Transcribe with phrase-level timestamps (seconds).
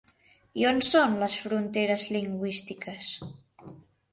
[0.61, 3.13] I on són les fronteres lingüístiques?